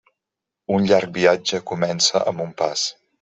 Un 0.77 0.87
llarg 0.91 1.13
viatge 1.17 1.59
comença 1.73 2.23
amb 2.33 2.43
un 2.47 2.57
pas. 2.63 2.87